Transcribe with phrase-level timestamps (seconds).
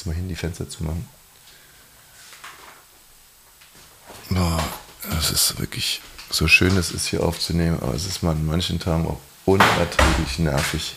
[0.00, 1.06] jetzt mal hin, die Fenster zu machen.
[4.30, 4.64] Boah,
[5.18, 8.80] es ist wirklich so schön, es ist hier aufzunehmen, aber es ist mal an manchen
[8.80, 10.96] Tagen auch unerträglich nervig.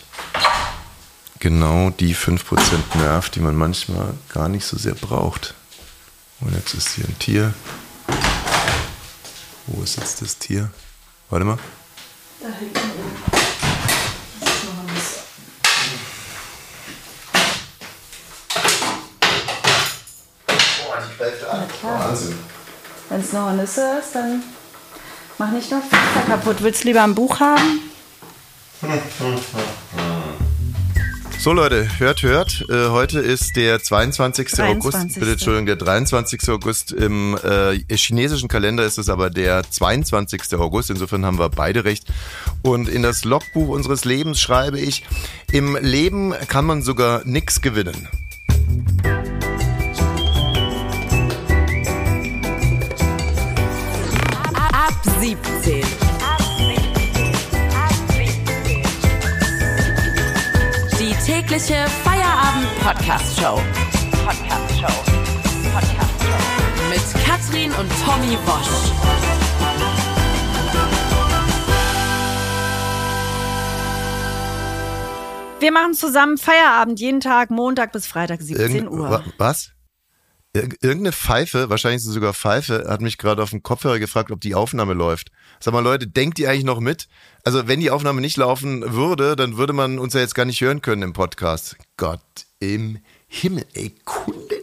[1.38, 2.40] Genau die 5%
[2.94, 5.52] Nerv, die man manchmal gar nicht so sehr braucht.
[6.40, 7.52] Und jetzt ist hier ein Tier.
[9.66, 10.70] Wo ist jetzt das Tier?
[11.28, 11.58] Warte mal.
[12.40, 13.22] Da hinten oben.
[14.40, 15.20] Das ist noch ein Messer.
[20.46, 21.68] Boah, die greift an.
[22.04, 22.34] Wahnsinn.
[23.08, 24.42] Wenn es noch eine Nüsse ist, dann
[25.38, 26.56] mach nicht noch Fenster kaputt.
[26.60, 27.80] Willst du lieber ein Buch haben?
[31.36, 32.64] So Leute, hört, hört.
[32.70, 34.48] Äh, heute ist der 22.
[34.48, 34.64] 23.
[34.64, 35.14] August.
[35.20, 36.48] Bitte Entschuldigung, der 23.
[36.48, 36.92] August.
[36.92, 40.54] Im äh, chinesischen Kalender ist es aber der 22.
[40.54, 40.88] August.
[40.88, 42.06] Insofern haben wir beide recht.
[42.62, 45.04] Und in das Logbuch unseres Lebens schreibe ich,
[45.52, 48.08] im Leben kann man sogar nichts gewinnen.
[61.54, 63.60] Tägliche Feierabend-Podcast-Show.
[64.26, 64.86] Podcast-Show.
[65.72, 66.88] Podcast-Show.
[66.90, 68.90] Mit Katrin und Tommy Bosch.
[75.60, 79.22] Wir machen zusammen Feierabend jeden Tag, Montag bis Freitag, 17 Irgend, Uhr.
[79.38, 79.73] Was?
[80.54, 84.40] Irgendeine Pfeife, wahrscheinlich ist es sogar Pfeife, hat mich gerade auf dem Kopfhörer gefragt, ob
[84.40, 85.32] die Aufnahme läuft.
[85.58, 87.08] Sag mal, Leute, denkt ihr eigentlich noch mit?
[87.42, 90.60] Also, wenn die Aufnahme nicht laufen würde, dann würde man uns ja jetzt gar nicht
[90.60, 91.76] hören können im Podcast.
[91.96, 92.20] Gott
[92.60, 94.53] im Himmel, ey, Kundenstern.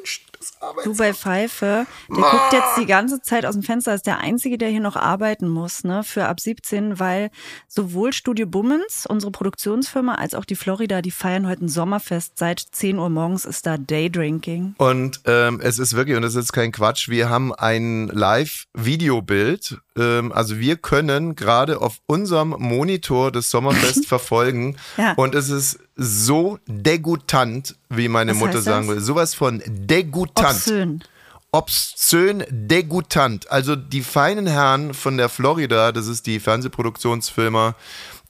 [0.84, 2.32] Du bei Pfeife, der ah.
[2.32, 5.50] guckt jetzt die ganze Zeit aus dem Fenster, ist der Einzige, der hier noch arbeiten
[5.50, 7.32] muss, ne, für ab 17, weil
[7.68, 12.38] sowohl Studio Bummens, unsere Produktionsfirma, als auch die Florida, die feiern heute ein Sommerfest.
[12.38, 14.76] Seit 10 Uhr morgens ist da Daydrinking.
[14.78, 19.80] Und ähm, es ist wirklich, und das ist kein Quatsch, wir haben ein Live-Videobild.
[19.98, 24.78] Ähm, also wir können gerade auf unserem Monitor das Sommerfest verfolgen.
[24.98, 25.14] Ja.
[25.14, 29.02] Und es ist so degutant, wie meine Was Mutter sagen würde.
[29.02, 30.56] Sowas von degutant.
[30.56, 31.04] Obszön.
[31.52, 33.52] Obszön degutant.
[33.52, 37.76] Also die feinen Herren von der Florida, das ist die Fernsehproduktionsfirma,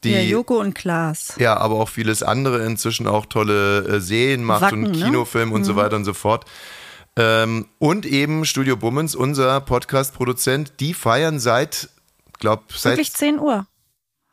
[0.04, 1.36] die, ja, Joko und Klaas.
[1.38, 4.94] Ja, aber auch vieles andere inzwischen auch tolle äh, Serien macht Wacken, und?
[4.94, 5.56] Kinofilm ne?
[5.56, 5.66] und mhm.
[5.66, 6.46] so weiter und so fort.
[7.16, 11.90] Ähm, und eben Studio Bummens, unser Podcast-Produzent, die feiern seit,
[12.40, 12.94] glaub, seit.
[12.94, 13.68] Wirklich 10 Uhr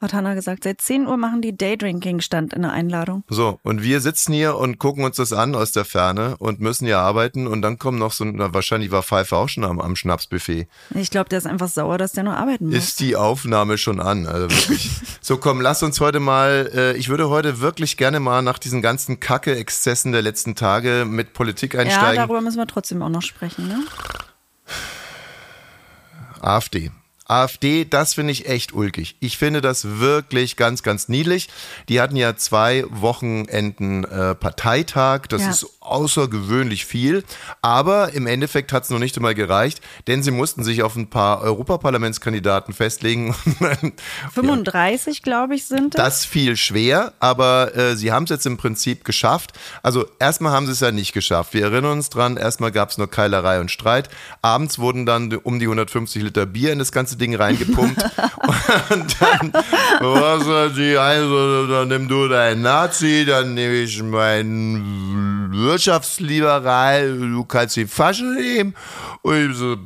[0.01, 0.65] hat Hanna gesagt.
[0.65, 3.25] Seit 10 Uhr machen die Daydrinking-Stand in der Einladung.
[3.29, 6.87] So, und wir sitzen hier und gucken uns das an aus der Ferne und müssen
[6.87, 9.97] hier arbeiten und dann kommen noch so, na, wahrscheinlich war Pfeife auch schon am, am
[9.97, 10.69] Schnapsbuffet.
[10.95, 12.77] Ich glaube, der ist einfach sauer, dass der nur arbeiten muss.
[12.77, 14.91] Ist die Aufnahme schon an, also wirklich.
[15.21, 18.83] so, komm, lass uns heute mal, äh, ich würde heute wirklich gerne mal nach diesen
[18.83, 22.17] ganzen Kacke-Exzessen der letzten Tage mit Politik einsteigen.
[22.17, 23.81] Ja, darüber müssen wir trotzdem auch noch sprechen, ne?
[26.41, 26.91] AfD.
[27.29, 29.17] AfD, das finde ich echt ulkig.
[29.21, 31.49] Ich finde das wirklich ganz, ganz niedlich.
[31.91, 35.27] Die hatten ja zwei Wochenenden äh, Parteitag.
[35.29, 35.51] Das ja.
[35.51, 37.25] ist außergewöhnlich viel.
[37.61, 41.11] Aber im Endeffekt hat es noch nicht einmal gereicht, denn sie mussten sich auf ein
[41.11, 43.35] paar Europaparlamentskandidaten festlegen.
[44.33, 45.23] 35, ja.
[45.23, 45.99] glaube ich, sind es.
[45.99, 49.53] Das fiel schwer, aber äh, sie haben es jetzt im Prinzip geschafft.
[49.83, 51.53] Also erstmal haben sie es ja nicht geschafft.
[51.53, 54.09] Wir erinnern uns dran, erstmal gab es nur Keilerei und Streit.
[54.41, 58.03] Abends wurden dann um die 150 Liter Bier in das ganze Ding reingepumpt.
[58.91, 59.53] und dann,
[60.01, 67.77] was die also, dann nimm du deinen Nazi, dann nehme ich meinen Wirtschaftsliberal, du kannst
[67.77, 68.75] die Fasche nehmen.
[69.23, 69.77] Und so,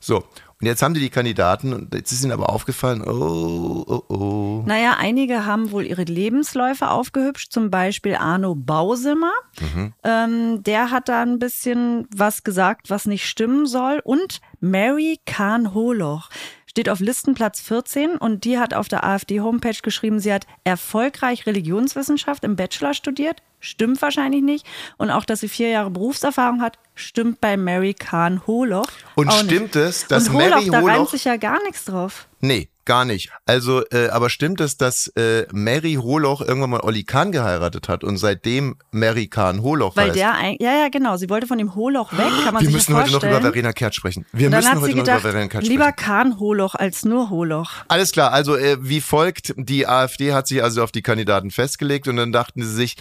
[0.00, 0.24] so.
[0.64, 4.62] Und jetzt haben die die Kandidaten und jetzt ist ihnen aber aufgefallen, oh, oh, oh.
[4.64, 9.34] Naja, einige haben wohl ihre Lebensläufe aufgehübscht, zum Beispiel Arno Bausimmer.
[9.60, 9.92] Mhm.
[10.04, 14.00] Ähm, der hat da ein bisschen was gesagt, was nicht stimmen soll.
[14.04, 16.30] Und Mary Kahn Holoch
[16.74, 22.42] steht auf Listenplatz 14 und die hat auf der AfD-Homepage geschrieben, sie hat erfolgreich Religionswissenschaft
[22.42, 24.66] im Bachelor studiert, stimmt wahrscheinlich nicht.
[24.96, 28.88] Und auch, dass sie vier Jahre Berufserfahrung hat, stimmt bei Mary Kahn Holoch.
[29.14, 29.76] Und stimmt nicht.
[29.76, 30.80] es, dass Und Holoch, Mary Holoch.
[30.80, 32.26] Da reimt sich ja gar nichts drauf.
[32.40, 33.30] Nee, gar nicht.
[33.46, 38.04] Also, äh, aber stimmt es, dass äh, Mary Holoch irgendwann mal Olli Kahn geheiratet hat
[38.04, 40.16] und seitdem Mary Kahn Holoch Weil heißt?
[40.16, 41.16] der, ein, ja, ja, genau.
[41.16, 43.72] Sie wollte von dem Holoch weg, kann man Wir sich müssen heute noch über Verena
[43.72, 44.26] Kehrt sprechen.
[44.32, 45.80] Wir müssen heute gedacht, noch über Verena Kehrt sprechen.
[45.80, 47.72] Lieber Kahn Holoch als nur Holoch.
[47.88, 48.32] Alles klar.
[48.32, 52.32] Also, äh, wie folgt, die AfD hat sich also auf die Kandidaten festgelegt und dann
[52.32, 52.96] dachten sie sich,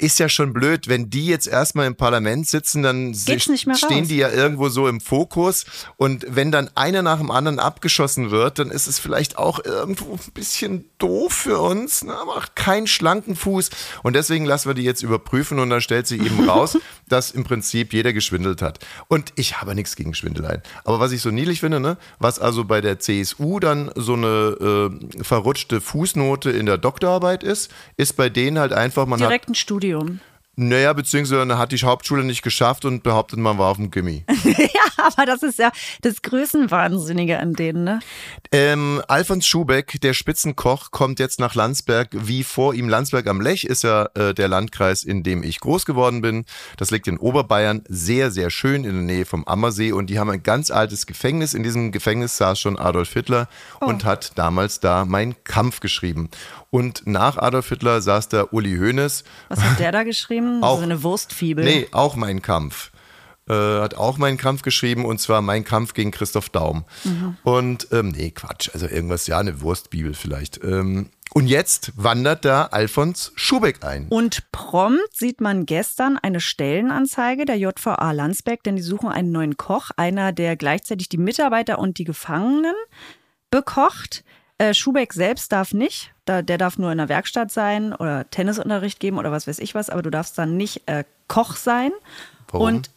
[0.00, 4.08] ist ja schon blöd, wenn die jetzt erstmal im Parlament sitzen, dann Geht's stehen raus.
[4.08, 5.66] die ja irgendwo so im Fokus
[5.96, 10.14] und wenn dann einer nach dem anderen abgeschossen wird, dann ist es vielleicht auch irgendwo
[10.14, 12.14] ein bisschen doof für uns, ne?
[12.26, 13.70] macht keinen schlanken Fuß
[14.02, 17.44] und deswegen lassen wir die jetzt überprüfen und dann stellt sich eben raus, dass im
[17.44, 18.78] Prinzip jeder geschwindelt hat.
[19.08, 20.62] Und ich habe nichts gegen Schwindeleien.
[20.84, 24.90] Aber was ich so niedlich finde, ne, was also bei der CSU dann so eine
[25.18, 29.48] äh, verrutschte Fußnote in der Doktorarbeit ist, ist bei denen halt einfach, man hat Direkt
[29.48, 29.89] ein Studium.
[30.62, 34.24] Naja, beziehungsweise hat die Hauptschule nicht geschafft und behauptet, man war auf dem Gimmi.
[34.44, 35.70] ja, aber das ist ja
[36.02, 38.00] das Größenwahnsinnige an denen, ne?
[38.52, 42.08] Ähm, Alfons Schubeck, der Spitzenkoch, kommt jetzt nach Landsberg.
[42.12, 45.86] Wie vor ihm Landsberg am Lech ist ja äh, der Landkreis, in dem ich groß
[45.86, 46.44] geworden bin.
[46.76, 49.92] Das liegt in Oberbayern, sehr, sehr schön in der Nähe vom Ammersee.
[49.92, 51.54] Und die haben ein ganz altes Gefängnis.
[51.54, 53.48] In diesem Gefängnis saß schon Adolf Hitler
[53.80, 56.28] und hat damals da Mein Kampf geschrieben.
[56.70, 59.24] Und nach Adolf Hitler saß da Uli Hoeneß.
[59.48, 60.62] Was hat der da geschrieben?
[60.62, 61.64] Auch- so eine Wurstfibel.
[61.64, 62.92] Nee, auch Mein Kampf.
[63.48, 66.84] Äh, hat auch Mein Kampf geschrieben und zwar Mein Kampf gegen Christoph Daum.
[67.42, 70.62] Und, ähm, nee, Quatsch, also irgendwas, ja, eine Wurstbibel vielleicht.
[70.62, 74.06] Ähm, und jetzt wandert da Alfons Schubeck ein.
[74.08, 79.56] Und prompt sieht man gestern eine Stellenanzeige der JVA Landsberg, denn die suchen einen neuen
[79.56, 82.74] Koch, einer, der gleichzeitig die Mitarbeiter und die Gefangenen
[83.50, 84.24] bekocht.
[84.60, 89.00] Äh, Schubeck selbst darf nicht, da, der darf nur in der Werkstatt sein oder Tennisunterricht
[89.00, 91.92] geben oder was weiß ich was, aber du darfst dann nicht äh, Koch sein.
[92.48, 92.66] Warum?
[92.66, 92.90] Und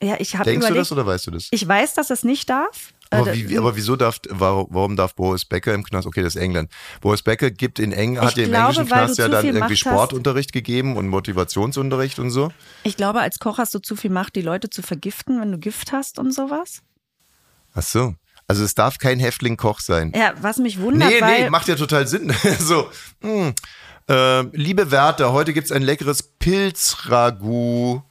[0.00, 1.48] ja, ich habe Denkst du überlegt, das oder weißt du das?
[1.50, 2.92] ich weiß, dass das nicht darf.
[3.10, 6.06] Äh, Aber, wie, aber wieso darf, warum, darf Boris Becker im Knast?
[6.06, 6.70] Okay, das ist England.
[7.00, 9.44] Boris Becker gibt in Eng, hat Ich ja im glaube, englischen Knast du ja dann
[9.46, 9.78] irgendwie Macht hast.
[9.80, 12.52] Sportunterricht gegeben und Motivationsunterricht und so.
[12.84, 15.58] Ich glaube, als Koch hast du zu viel Macht, die Leute zu vergiften, wenn du
[15.58, 16.82] Gift hast und sowas.
[17.74, 18.14] Ach so.
[18.50, 20.12] Also es darf kein Häftling Koch sein.
[20.12, 22.34] Ja, was mich wundert, Nee, nee, macht ja total Sinn.
[22.58, 23.54] so, hm.
[24.08, 28.02] äh, liebe Wärter, heute gibt's ein leckeres Pilzragout.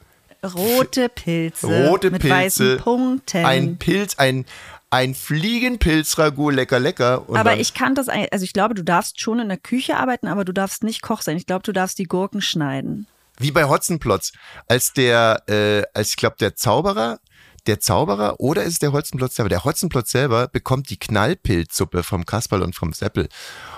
[0.42, 2.36] rote Pilze Rote mit Pilze.
[2.38, 3.46] weißen Punkten.
[3.46, 4.46] Ein Pilz, ein,
[4.90, 7.26] ein Fliegenpilzragout, lecker, lecker.
[7.34, 10.28] Aber ich kann das, eigentlich- also ich glaube, du darfst schon in der Küche arbeiten,
[10.28, 11.36] aber du darfst nicht Koch sein.
[11.36, 13.08] Ich glaube, du darfst die Gurken schneiden.
[13.40, 14.32] Wie bei Hotzenplotz,
[14.70, 17.20] als der, äh, als ich glaube, der Zauberer,
[17.68, 19.50] der Zauberer oder ist es der Hotzenplotz selber?
[19.50, 23.30] Der Hotzenplotz selber bekommt die Knallpilzsuppe vom Kasperl und vom Seppel.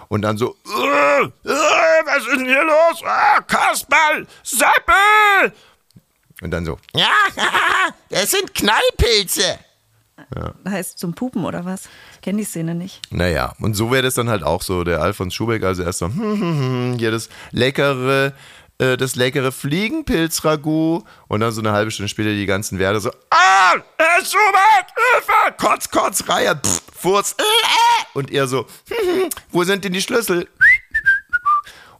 [0.07, 1.30] Und dann so, äh, äh,
[2.06, 3.01] was ist denn hier los?
[3.06, 5.54] Ah, Kasperl, Seppel!
[6.42, 7.12] Und dann so, ja,
[8.10, 9.60] das sind Knallpilze.
[10.30, 11.89] Das heißt zum Pupen oder was?
[12.16, 13.01] Ich kenne die Szene nicht.
[13.12, 14.83] Naja, und so wäre das dann halt auch so.
[14.83, 18.33] Der Alfons Schubeck, also erst so, hm, hm, hm, hier das leckere,
[18.81, 23.12] äh, das leckere Fliegenpilzragout und dann so eine halbe Stunde später die ganzen Werte so,
[23.30, 28.18] ah, Herr Schubeck, Hilfe, Kotz, Kotz, Reihe, pff, Furz, äh, äh.
[28.18, 28.66] und er so,
[29.51, 30.48] wo sind denn die Schlüssel?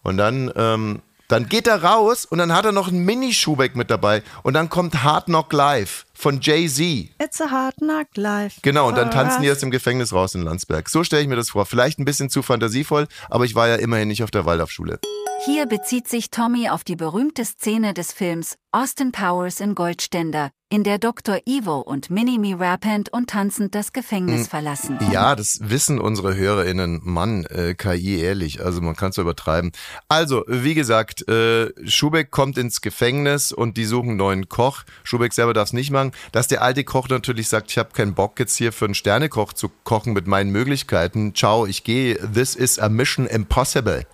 [0.02, 3.92] Und dann, ähm, dann geht er raus und dann hat er noch einen Mini-Schubeck mit
[3.92, 7.10] dabei und dann kommt Hard Knock Live von Jay-Z.
[7.20, 8.60] It's a hard knock life.
[8.62, 9.58] Genau, und dann tanzen die us.
[9.58, 10.88] aus dem Gefängnis raus in Landsberg.
[10.88, 11.66] So stelle ich mir das vor.
[11.66, 15.00] Vielleicht ein bisschen zu fantasievoll, aber ich war ja immerhin nicht auf der Waldorfschule.
[15.46, 20.86] Hier bezieht sich Tommy auf die berühmte Szene des Films Austin Powers in Goldständer, in
[20.86, 21.40] der Dr.
[21.46, 24.98] Ivo und Minimi rappend und tanzend das Gefängnis verlassen.
[25.12, 27.02] Ja, das wissen unsere HörerInnen.
[27.04, 29.74] Mann, äh, KI ehrlich, also man kann es übertreiben.
[30.08, 34.84] Also, wie gesagt, äh, Schubeck kommt ins Gefängnis und die suchen einen neuen Koch.
[35.04, 36.11] Schubeck selber darf es nicht machen.
[36.32, 39.54] Dass der alte Koch natürlich sagt, ich habe keinen Bock jetzt hier für einen Sternekoch
[39.54, 41.34] zu kochen mit meinen Möglichkeiten.
[41.36, 42.16] Ciao, ich gehe.
[42.34, 44.06] This is a mission impossible.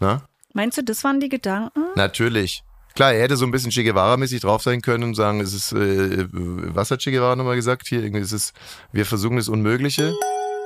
[0.00, 0.22] Na?
[0.52, 1.84] Meinst du, das waren die Gedanken?
[1.96, 2.62] Natürlich.
[2.94, 5.72] Klar, er hätte so ein bisschen Che Guevara-mäßig drauf sein können und sagen, es ist,
[5.72, 8.02] äh, was hat Che Guevara nochmal gesagt hier?
[8.02, 8.54] Irgendwie ist es,
[8.90, 10.14] wir versuchen das Unmögliche.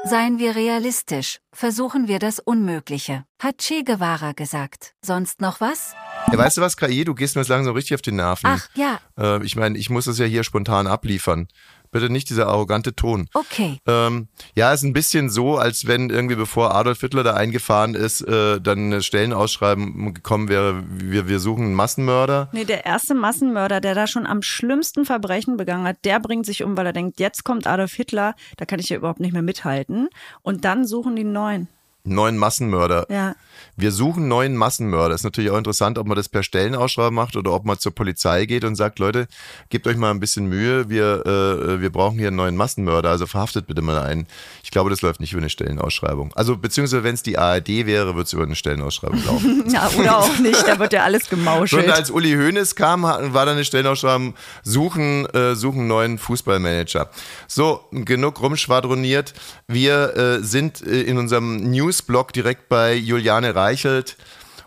[0.04, 4.94] Seien wir realistisch, versuchen wir das Unmögliche, hat Che Guevara gesagt.
[5.02, 5.94] Sonst noch was?
[6.33, 8.47] Ja, weißt du was, KI, du gehst mir jetzt langsam richtig auf die Nerven.
[8.47, 11.49] Ach ja, Äh, ich meine, ich muss das ja hier spontan abliefern.
[11.93, 13.29] Bitte nicht dieser arrogante Ton.
[13.35, 13.81] okay.
[13.85, 18.21] Ähm, ja, ist ein bisschen so, als wenn irgendwie bevor Adolf Hitler da eingefahren ist,
[18.21, 22.49] äh, dann eine Stellenausschreiben gekommen wäre, wir, wir suchen einen Massenmörder.
[22.53, 26.62] Nee, der erste Massenmörder, der da schon am schlimmsten Verbrechen begangen hat, der bringt sich
[26.62, 29.43] um, weil er denkt, jetzt kommt Adolf Hitler, da kann ich ja überhaupt nicht mehr
[29.43, 30.09] mithalten.
[30.43, 31.69] Und dann suchen die einen neuen.
[32.04, 33.07] Neuen Massenmörder.
[33.11, 33.35] Ja.
[33.76, 35.14] Wir suchen neuen Massenmörder.
[35.14, 38.45] Ist natürlich auch interessant, ob man das per Stellenausschreiben macht oder ob man zur Polizei
[38.45, 39.26] geht und sagt, Leute,
[39.71, 43.26] gebt euch mal ein bisschen Mühe, wir, äh, wir brauchen hier einen neuen Massenmörder, also
[43.26, 44.26] verhaftet bitte mal einen.
[44.62, 46.33] Ich glaube, das läuft nicht über eine Stellenausschreibung.
[46.35, 49.64] Also beziehungsweise wenn es die ARD wäre, wird es über eine Stellenausschreibung laufen.
[49.71, 51.88] Ja, oder auch nicht, da wird ja alles gemauschelt.
[51.90, 57.11] als Uli Hoeneß kam, war da eine Stellenausschreibung, suchen, äh, suchen neuen Fußballmanager.
[57.47, 59.33] So, genug rumschwadroniert.
[59.69, 64.16] Wir äh, sind äh, in unserem Newsblog direkt bei Juliane Reichelt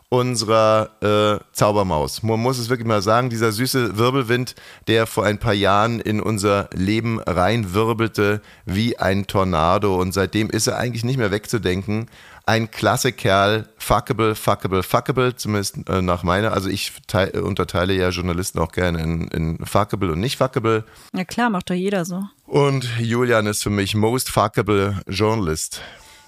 [0.10, 2.22] unserer äh, Zaubermaus.
[2.22, 4.56] Man muss es wirklich mal sagen, dieser süße Wirbelwind,
[4.88, 10.68] der vor ein paar Jahren in unser Leben reinwirbelte wie ein Tornado und seitdem ist
[10.68, 12.10] er eigentlich nicht mehr wegzudenken.
[12.46, 16.52] Ein klasse Kerl, fuckable, fuckable, fuckable, zumindest äh, nach meiner.
[16.52, 20.84] Also ich teil, unterteile ja Journalisten auch gerne in, in fuckable und nicht fuckable.
[21.16, 22.26] Ja klar, macht doch jeder so.
[22.46, 25.82] Und Julian ist für mich most fuckable Journalist.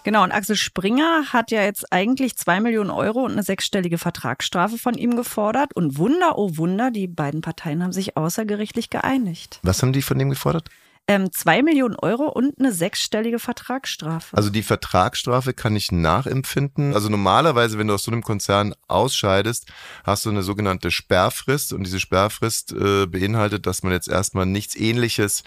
[0.05, 4.77] Genau, und Axel Springer hat ja jetzt eigentlich zwei Millionen Euro und eine sechsstellige Vertragsstrafe
[4.77, 5.75] von ihm gefordert.
[5.75, 9.59] Und Wunder, oh Wunder, die beiden Parteien haben sich außergerichtlich geeinigt.
[9.63, 10.69] Was haben die von dem gefordert?
[11.07, 14.38] Ähm, zwei Millionen Euro und eine sechsstellige Vertragsstrafe.
[14.38, 16.93] Also die Vertragsstrafe kann ich nachempfinden.
[16.93, 19.71] Also normalerweise, wenn du aus so einem Konzern ausscheidest,
[20.03, 24.75] hast du eine sogenannte Sperrfrist und diese Sperrfrist äh, beinhaltet, dass man jetzt erstmal nichts
[24.75, 25.43] ähnliches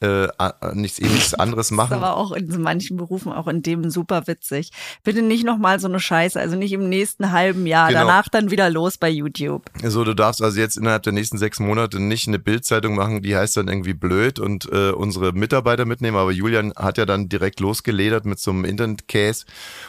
[0.00, 0.28] äh,
[0.74, 1.90] nichts ähnliches anderes machen.
[1.90, 4.70] Das ist aber auch in manchen Berufen, auch in dem super witzig.
[5.02, 8.00] Bitte nicht nochmal so eine Scheiße, also nicht im nächsten halben Jahr, genau.
[8.00, 9.64] danach dann wieder los bei YouTube.
[9.82, 13.36] So, du darfst also jetzt innerhalb der nächsten sechs Monate nicht eine Bildzeitung machen, die
[13.36, 17.58] heißt dann irgendwie blöd und äh, unsere Mitarbeiter mitnehmen, aber Julian hat ja dann direkt
[17.58, 19.46] losgeledert mit so einem Internet-Case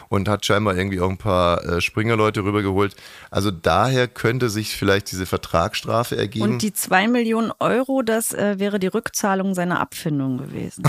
[0.08, 2.96] und hat scheinbar irgendwie auch ein paar äh, Springerleute rübergeholt.
[3.30, 6.46] Also daher könnte sich vielleicht diese Vertragsstrafe ergeben.
[6.46, 9.99] Und die zwei Millionen Euro, das äh, wäre die Rückzahlung seiner Abfindung.
[10.00, 10.84] Abfindung gewesen.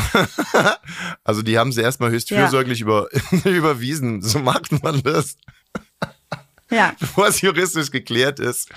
[1.25, 2.85] also die haben sie erstmal höchst fürsorglich ja.
[2.85, 3.09] über,
[3.45, 4.23] überwiesen.
[4.23, 5.37] So macht man das.
[6.71, 6.95] Ja.
[7.00, 8.69] Bevor es juristisch geklärt ist,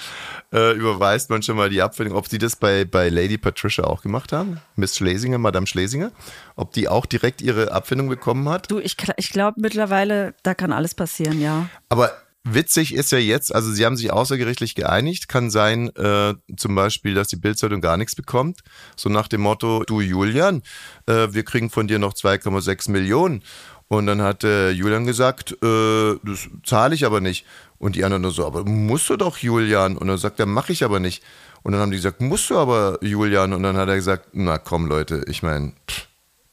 [0.52, 2.18] äh, überweist man schon mal die Abfindung.
[2.18, 4.60] Ob sie das bei, bei Lady Patricia auch gemacht haben?
[4.76, 6.12] Miss Schlesinger, Madame Schlesinger?
[6.56, 8.72] Ob die auch direkt ihre Abfindung bekommen hat?
[8.72, 11.70] Du, ich, ich glaube mittlerweile, da kann alles passieren, ja.
[11.90, 12.12] Aber
[12.46, 15.30] Witzig ist ja jetzt, also sie haben sich außergerichtlich geeinigt.
[15.30, 18.60] Kann sein, äh, zum Beispiel, dass die Bildzeitung gar nichts bekommt.
[18.98, 20.62] So nach dem Motto: Du Julian,
[21.06, 23.44] äh, wir kriegen von dir noch 2,6 Millionen.
[23.88, 27.46] Und dann hat äh, Julian gesagt, äh, das zahle ich aber nicht.
[27.78, 29.98] Und die anderen nur so, aber musst du doch, Julian.
[29.98, 31.24] Und dann sagt er, mach ich aber nicht.
[31.62, 33.54] Und dann haben die gesagt, musst du aber, Julian.
[33.54, 35.74] Und dann hat er gesagt, na komm, Leute, ich meine,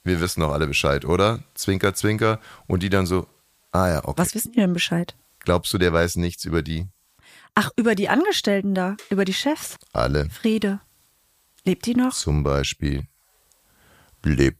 [0.04, 1.40] wir wissen doch alle Bescheid, oder?
[1.54, 2.38] Zwinker, zwinker.
[2.66, 3.26] Und die dann so,
[3.72, 4.18] ah ja, okay.
[4.18, 5.14] Was wissen die denn Bescheid?
[5.40, 6.86] Glaubst du, der weiß nichts über die?
[7.54, 9.76] Ach, über die Angestellten da, über die Chefs?
[9.92, 10.28] Alle.
[10.30, 10.80] Friede.
[11.64, 12.14] Lebt die noch?
[12.14, 13.06] Zum Beispiel.
[14.22, 14.58] Lebt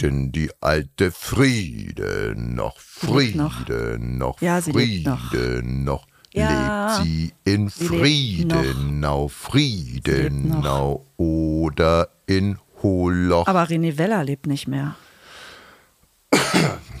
[0.00, 2.78] denn die alte Friede noch?
[2.80, 3.68] Friede noch.
[3.98, 4.40] noch.
[4.40, 6.02] Ja, sie Friede lebt noch.
[6.02, 6.06] noch.
[6.32, 6.96] Ja.
[6.98, 13.46] Lebt sie in sie Friedenau, Friedenau oder in Holoch?
[13.46, 14.96] Aber René Weller lebt nicht mehr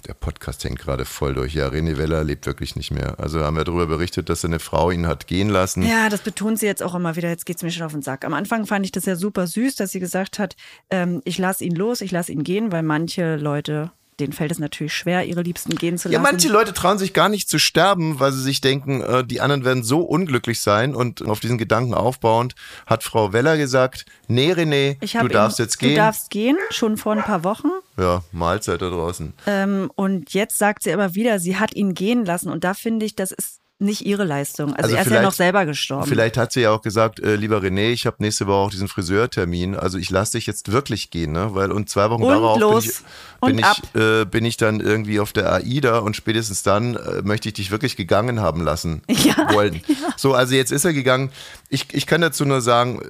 [0.06, 1.54] der Podcast hängt gerade voll durch.
[1.54, 3.18] Ja, René Weller lebt wirklich nicht mehr.
[3.18, 5.82] Also haben wir darüber berichtet, dass seine Frau ihn hat gehen lassen.
[5.82, 7.28] Ja, das betont sie jetzt auch immer wieder.
[7.28, 8.24] Jetzt geht es mir schon auf den Sack.
[8.24, 10.56] Am Anfang fand ich das ja super süß, dass sie gesagt hat,
[10.90, 14.58] ähm, ich lasse ihn los, ich lasse ihn gehen, weil manche Leute denen fällt es
[14.58, 16.24] natürlich schwer, ihre Liebsten gehen zu lassen.
[16.24, 19.40] Ja, manche Leute trauen sich gar nicht zu sterben, weil sie sich denken, äh, die
[19.40, 20.94] anderen werden so unglücklich sein.
[20.94, 22.54] Und auf diesen Gedanken aufbauend
[22.86, 25.90] hat Frau Weller gesagt, nee René, du darfst ihn, jetzt gehen.
[25.90, 27.68] Du darfst gehen, schon vor ein paar Wochen.
[27.96, 29.34] Ja, Mahlzeit da draußen.
[29.46, 32.50] Ähm, und jetzt sagt sie aber wieder, sie hat ihn gehen lassen.
[32.50, 34.74] Und da finde ich, das ist nicht ihre Leistung.
[34.74, 36.06] Also, also er ist ja noch selber gestorben.
[36.06, 38.88] Vielleicht hat sie ja auch gesagt, äh, lieber René, ich habe nächste Woche auch diesen
[38.88, 39.76] Friseurtermin.
[39.76, 41.54] Also ich lasse dich jetzt wirklich gehen, ne?
[41.54, 43.02] Weil und zwei Wochen und darauf los.
[43.40, 46.96] bin ich, bin ich, äh, bin ich dann irgendwie auf der AIDA und spätestens dann
[46.96, 49.82] äh, möchte ich dich wirklich gegangen haben lassen ja, wollen.
[49.86, 49.94] Ja.
[50.16, 51.30] So, also jetzt ist er gegangen.
[51.68, 53.00] Ich, ich kann dazu nur sagen,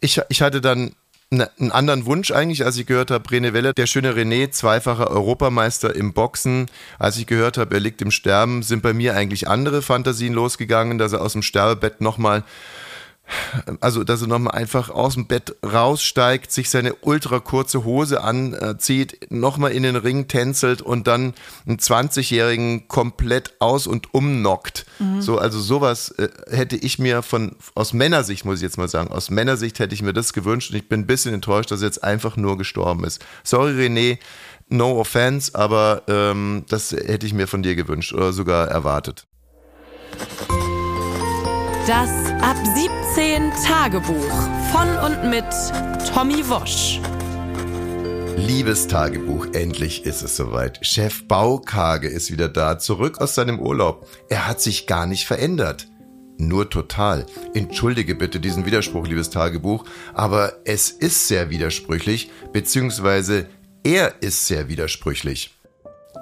[0.00, 0.92] ich, ich hatte dann
[1.32, 5.94] einen anderen Wunsch eigentlich, als ich gehört habe, René Welle, der schöne René, zweifacher Europameister
[5.94, 6.66] im Boxen.
[7.00, 10.98] Als ich gehört habe, er liegt im Sterben, sind bei mir eigentlich andere Fantasien losgegangen,
[10.98, 12.44] dass er aus dem Sterbebett nochmal
[13.80, 19.30] also dass er nochmal einfach aus dem Bett raussteigt, sich seine ultra kurze Hose anzieht,
[19.30, 21.34] nochmal in den Ring tänzelt und dann
[21.66, 24.86] einen 20-Jährigen komplett aus- und umnockt.
[24.98, 25.20] Mhm.
[25.20, 29.10] So, also sowas äh, hätte ich mir von, aus Männersicht, muss ich jetzt mal sagen,
[29.10, 31.86] aus Männersicht hätte ich mir das gewünscht und ich bin ein bisschen enttäuscht, dass er
[31.86, 33.24] jetzt einfach nur gestorben ist.
[33.42, 34.18] Sorry, René,
[34.68, 39.26] no offense, aber ähm, das hätte ich mir von dir gewünscht oder sogar erwartet.
[41.86, 42.10] Das
[42.42, 42.56] Ab
[43.16, 44.30] 17 Tagebuch
[44.70, 45.46] von und mit
[46.12, 47.00] Tommy Wosch.
[48.36, 50.84] Liebes Tagebuch, endlich ist es soweit.
[50.84, 54.06] Chef Baukage ist wieder da, zurück aus seinem Urlaub.
[54.28, 55.88] Er hat sich gar nicht verändert.
[56.36, 57.24] Nur total.
[57.54, 63.48] Entschuldige bitte diesen Widerspruch, liebes Tagebuch, aber es ist sehr widersprüchlich, beziehungsweise
[63.82, 65.54] er ist sehr widersprüchlich.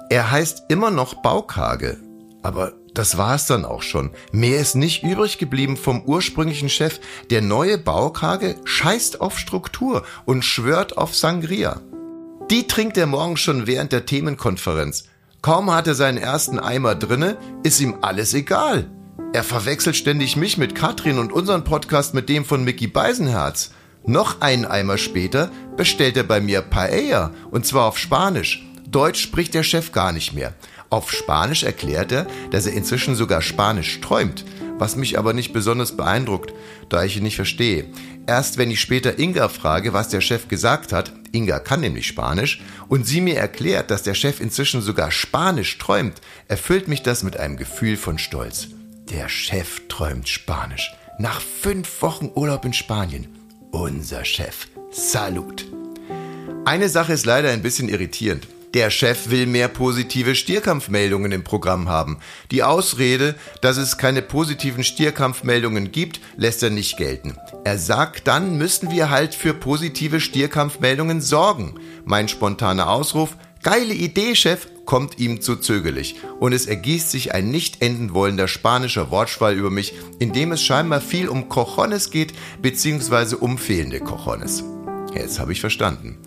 [0.09, 1.97] Er heißt immer noch Baukage,
[2.41, 4.11] aber das war es dann auch schon.
[4.31, 6.99] Mehr ist nicht übrig geblieben vom ursprünglichen Chef.
[7.29, 11.81] Der neue Baukage scheißt auf Struktur und schwört auf Sangria.
[12.49, 15.05] Die trinkt er morgen schon während der Themenkonferenz.
[15.41, 18.89] Kaum hat er seinen ersten Eimer drinne, ist ihm alles egal.
[19.33, 23.71] Er verwechselt ständig mich mit Katrin und unseren Podcast mit dem von Mickey Beisenherz.
[24.05, 28.65] Noch einen Eimer später bestellt er bei mir Paella und zwar auf Spanisch.
[28.87, 30.53] Deutsch spricht der Chef gar nicht mehr.
[30.95, 34.45] Auf Spanisch erklärt er, dass er inzwischen sogar Spanisch träumt,
[34.77, 36.53] was mich aber nicht besonders beeindruckt,
[36.87, 37.87] da ich ihn nicht verstehe.
[38.27, 42.61] Erst wenn ich später Inga frage, was der Chef gesagt hat, Inga kann nämlich Spanisch,
[42.87, 47.35] und sie mir erklärt, dass der Chef inzwischen sogar Spanisch träumt, erfüllt mich das mit
[47.35, 48.69] einem Gefühl von Stolz.
[49.11, 50.95] Der Chef träumt Spanisch.
[51.19, 53.27] Nach fünf Wochen Urlaub in Spanien.
[53.71, 54.69] Unser Chef.
[54.91, 55.65] Salut.
[56.63, 58.47] Eine Sache ist leider ein bisschen irritierend.
[58.75, 62.17] Der Chef will mehr positive Stierkampfmeldungen im Programm haben.
[62.51, 67.37] Die Ausrede, dass es keine positiven Stierkampfmeldungen gibt, lässt er nicht gelten.
[67.63, 71.75] Er sagt, dann müssen wir halt für positive Stierkampfmeldungen sorgen.
[72.03, 76.17] Mein spontaner Ausruf, geile Idee, Chef, kommt ihm zu zögerlich.
[76.41, 80.61] Und es ergießt sich ein nicht enden wollender spanischer Wortschwall über mich, in dem es
[80.61, 84.65] scheinbar viel um Cojones geht, beziehungsweise um fehlende Cojones.
[85.15, 86.17] Jetzt habe ich verstanden.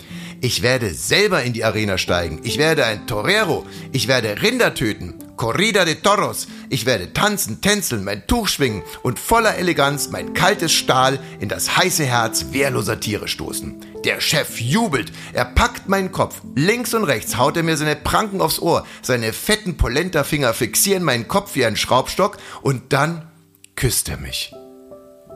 [0.40, 2.40] Ich werde selber in die Arena steigen.
[2.42, 3.66] Ich werde ein Torero.
[3.92, 5.14] Ich werde Rinder töten.
[5.36, 6.48] Corrida de Toros.
[6.68, 11.76] Ich werde tanzen, tänzeln, mein Tuch schwingen und voller Eleganz mein kaltes Stahl in das
[11.76, 13.84] heiße Herz wehrloser Tiere stoßen.
[14.04, 15.12] Der Chef jubelt.
[15.32, 16.40] Er packt meinen Kopf.
[16.54, 18.86] Links und rechts haut er mir seine Pranken aufs Ohr.
[19.02, 23.28] Seine fetten Polenta-Finger fixieren meinen Kopf wie ein Schraubstock und dann
[23.76, 24.52] küsst er mich.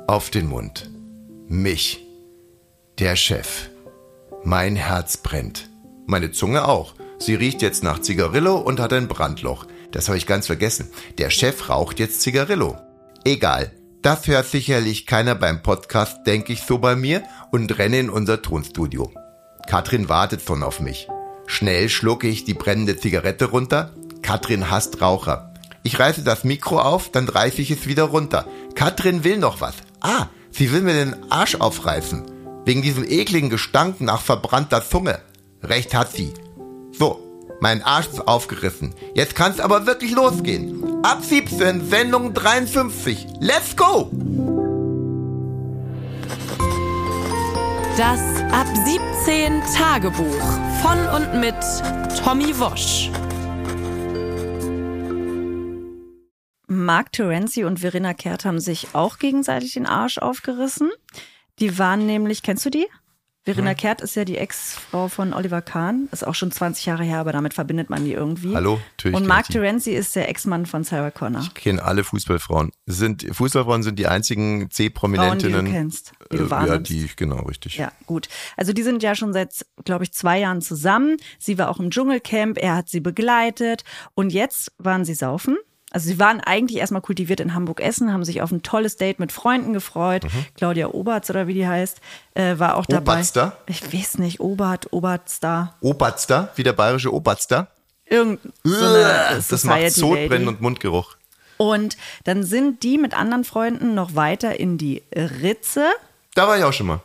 [0.07, 0.91] Auf den Mund.
[1.49, 2.02] Mich.
[2.99, 3.71] Der Chef.
[4.45, 5.71] Mein Herz brennt.
[6.07, 6.95] Meine Zunge auch.
[7.19, 9.65] Sie riecht jetzt nach Zigarillo und hat ein Brandloch.
[9.93, 10.91] Das habe ich ganz vergessen.
[11.17, 12.77] Der Chef raucht jetzt Zigarillo.
[13.25, 13.73] Egal.
[14.03, 18.43] Das hört sicherlich keiner beim Podcast, denke ich so bei mir und renne in unser
[18.43, 19.11] Tonstudio.
[19.67, 21.09] Katrin wartet schon auf mich.
[21.47, 23.93] Schnell schlucke ich die brennende Zigarette runter.
[24.21, 25.55] Katrin hasst Raucher.
[25.83, 28.47] Ich reiße das Mikro auf, dann reiße ich es wieder runter.
[28.75, 29.77] Katrin will noch was.
[30.01, 32.32] Ah, sie will mir den Arsch aufreißen.
[32.64, 35.21] Wegen diesem ekligen Gestank nach verbrannter Zunge.
[35.62, 36.33] Recht hat sie.
[36.92, 37.21] So,
[37.61, 38.95] mein Arsch ist aufgerissen.
[39.14, 41.04] Jetzt kann's aber wirklich losgehen.
[41.04, 43.26] Ab 17, Sendung 53.
[43.40, 44.11] Let's go!
[47.97, 48.21] Das
[48.52, 48.66] Ab
[49.25, 50.25] 17 Tagebuch
[50.83, 51.57] von und mit
[52.25, 53.11] Tommy Wosch.
[56.68, 60.90] Mark Terenzi und Verena Kehrt haben sich auch gegenseitig den Arsch aufgerissen.
[61.62, 62.87] Die waren nämlich, kennst du die?
[63.44, 63.77] Verena Hm.
[63.77, 66.09] Kehrt ist ja die Ex-Frau von Oliver Kahn.
[66.11, 68.55] Ist auch schon 20 Jahre her, aber damit verbindet man die irgendwie.
[68.55, 69.46] Hallo, natürlich Und Mark.
[69.46, 71.42] Terenzi ist der Ex-Mann von Sarah Connor.
[71.42, 72.72] Ich kenne alle Fußballfrauen.
[72.87, 75.64] Sind, Fußballfrauen sind die einzigen Frauen, die C-Prominentinnen.
[75.66, 77.77] du kennst, die du Äh, ja, die, genau, richtig.
[77.77, 78.29] Ja, gut.
[78.57, 81.16] Also die sind ja schon seit, glaube ich, zwei Jahren zusammen.
[81.38, 85.59] Sie war auch im Dschungelcamp, er hat sie begleitet und jetzt waren sie saufen.
[85.94, 89.31] Also sie waren eigentlich erstmal kultiviert in Hamburg-Essen, haben sich auf ein tolles Date mit
[89.31, 90.22] Freunden gefreut.
[90.57, 92.00] Claudia Oberts oder wie die heißt,
[92.35, 93.12] äh, war auch dabei.
[93.12, 93.57] Oberster?
[93.66, 95.74] Ich weiß nicht, Obert, Obertstar.
[95.81, 97.68] Oberster, wie der bayerische Oberster.
[98.07, 101.16] Irgend so eine das macht Sodbrennen und Mundgeruch.
[101.59, 105.85] Und dann sind die mit anderen Freunden noch weiter in die Ritze.
[106.35, 107.00] Da war ich auch schon mal.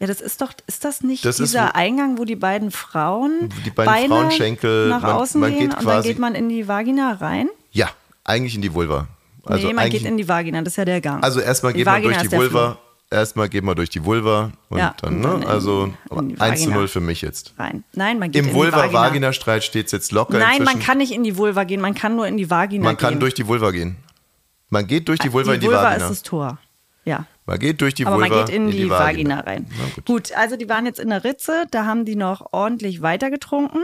[0.00, 2.70] Ja, das ist doch, ist das nicht Das ist dieser wo- Eingang, wo die beiden
[2.70, 6.48] Frauen Die beiden Beine Frauenschenkel, nach man- außen man gehen und dann geht man in
[6.48, 7.48] die Vagina rein?
[7.70, 7.88] Ja,
[8.24, 9.08] eigentlich in die Vulva.
[9.44, 11.22] Also nee, man geht in die Vagina, das ist ja der Gang.
[11.24, 12.78] also erstmal Die geht man durch die Vulva.
[13.10, 15.22] Erstmal geht man durch die Vulva und Ja, dann, ne?
[15.28, 16.76] dann in- also in die 1 zu Vagina.
[16.80, 17.54] 0 für mich jetzt.
[17.58, 17.82] Rein.
[17.94, 18.82] Nein, man geht Im in die Vagina.
[18.82, 20.80] Vulva-Vagina-Streit steht es jetzt locker Nein, man inzwischen.
[20.80, 23.06] kann nicht in die Vulva gehen, man kann nur in die Vagina man gehen.
[23.06, 23.96] Ah, kann durch die Vulva gehen.
[24.68, 26.04] Man geht durch die Vulva in die Vulva Vagina.
[26.04, 26.58] ist das Tor.
[27.06, 27.24] Ja.
[27.48, 29.66] Man geht durch die Aber Vulva man geht in, die, Vagina, rein.
[29.78, 30.04] Na gut.
[30.04, 30.32] gut.
[30.36, 33.82] also die waren jetzt in der Ritze, da haben die noch ordentlich weitergetrunken.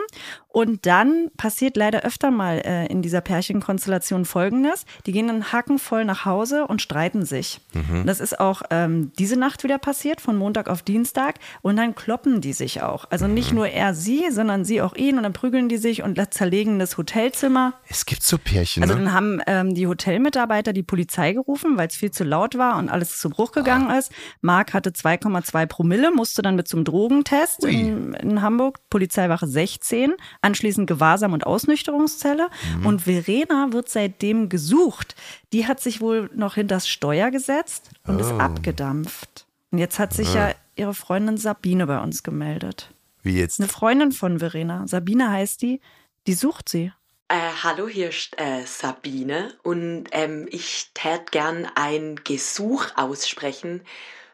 [0.48, 4.84] Und dann passiert leider öfter mal äh, in dieser Pärchenkonstellation Folgendes.
[5.06, 7.60] Die gehen dann hackenvoll nach Hause und streiten sich.
[7.72, 8.06] Mhm.
[8.06, 11.36] Das ist auch ähm, diese Nacht wieder passiert, von Montag auf Dienstag.
[11.62, 13.06] Und dann kloppen die sich auch.
[13.10, 13.56] Also nicht Mhm.
[13.56, 15.16] nur er sie, sondern sie auch ihn.
[15.16, 17.72] Und dann prügeln die sich und zerlegen das Hotelzimmer.
[17.88, 19.04] Es gibt so Pärchen, Also ne?
[19.04, 22.88] dann haben ähm, die Hotelmitarbeiter die Polizei gerufen, weil es viel zu laut war und
[22.90, 23.98] alles zu Bruch gegangen Ah.
[23.98, 24.12] ist.
[24.42, 30.86] Marc hatte 2,2 Promille, musste dann mit zum Drogentest in, in Hamburg, Polizeiwache 16, anschließend
[30.86, 32.48] Gewahrsam und Ausnüchterungszelle.
[32.80, 32.86] Mhm.
[32.86, 35.14] Und Verena wird seitdem gesucht.
[35.52, 38.38] Die hat sich wohl noch hinters Steuer gesetzt und ist Oh.
[38.38, 39.46] abgedampft.
[39.70, 40.48] Und jetzt hat sich Ah.
[40.48, 42.90] ja ihre Freundin Sabine bei uns gemeldet.
[43.22, 43.60] Wie jetzt?
[43.60, 45.80] Eine Freundin von Verena, Sabine heißt die,
[46.26, 46.92] die sucht sie.
[47.34, 53.84] Äh, hallo, hier ist äh, Sabine und ähm, ich tät gern ein Gesuch aussprechen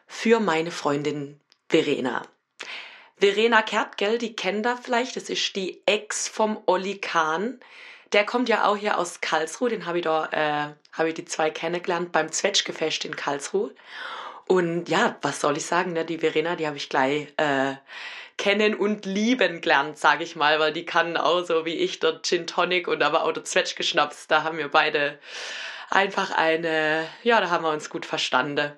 [0.05, 2.21] für meine Freundin Verena.
[3.17, 7.59] Verena Kertgel, die kennt ihr vielleicht, das ist die Ex vom Olli Kahn.
[8.13, 11.25] der kommt ja auch hier aus Karlsruhe, den habe ich da, äh, habe ich die
[11.25, 13.73] zwei kennengelernt beim Zwetschgefest in Karlsruhe.
[14.47, 16.05] Und ja, was soll ich sagen, ne?
[16.05, 17.73] die Verena, die habe ich gleich äh,
[18.41, 22.23] kennen und lieben gelernt, sage ich mal, weil die kann auch so wie ich der
[22.23, 25.19] Gin Tonic und aber auch der Zwetschgeschnaps, da haben wir beide
[25.91, 28.71] einfach eine, ja, da haben wir uns gut verstanden.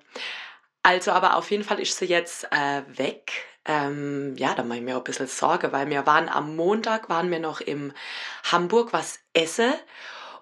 [0.84, 3.32] Also, aber auf jeden Fall ist sie jetzt äh, weg.
[3.64, 7.08] Ähm, ja, da mache ich mir auch ein bisschen Sorge, weil wir waren am Montag,
[7.08, 7.94] waren wir noch im
[8.52, 9.74] Hamburg was essen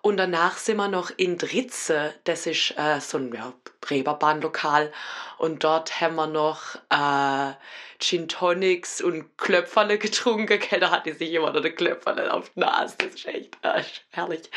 [0.02, 3.54] und danach sind wir noch in Dritze, das ist äh, so ein ja,
[3.90, 4.92] Reberbahnlokal
[5.38, 7.54] und dort haben wir noch äh,
[8.00, 12.96] Gin Tonics und Klöpferle getrunken, da hatte sich immer noch eine Klöpferle auf der Nase,
[12.98, 14.50] das ist echt äh, herrlich.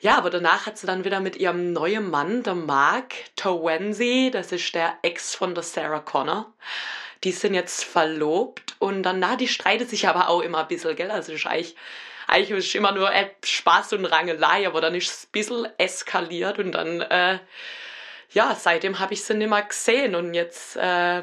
[0.00, 4.52] Ja, aber danach hat sie dann wieder mit ihrem neuen Mann, der Mark Towensi, das
[4.52, 6.52] ist der Ex von der Sarah Connor.
[7.24, 10.94] Die sind jetzt verlobt und dann, na, die streiten sich aber auch immer ein bisschen,
[10.96, 11.10] gell?
[11.10, 11.76] Also ist eigentlich,
[12.26, 16.58] eigentlich ist immer nur äh, Spaß und Rangelei, aber dann ist es ein bisschen eskaliert
[16.58, 17.38] und dann, äh,
[18.32, 21.22] ja, seitdem habe ich sie nicht mehr gesehen und jetzt, äh,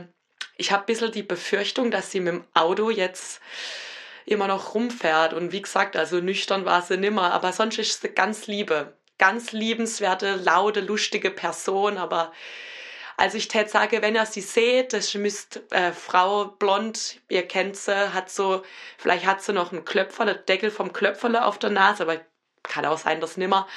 [0.57, 3.41] ich habe ein bisschen die Befürchtung, dass sie mit dem Auto jetzt
[4.25, 5.33] immer noch rumfährt.
[5.33, 9.51] Und wie gesagt, also nüchtern war sie nimmer, aber sonst ist sie ganz liebe, ganz
[9.51, 11.97] liebenswerte, laute, lustige Person.
[11.97, 12.31] Aber
[13.17, 17.75] also ich tät sage, wenn ihr sie seht, das müsst äh, Frau blond, ihr kennt
[17.75, 18.63] sie, hat so,
[18.97, 22.19] vielleicht hat sie noch einen Klöpfer, den Deckel vom Klöpferle auf der Nase, aber
[22.63, 23.67] kann auch sein, dass nimmer.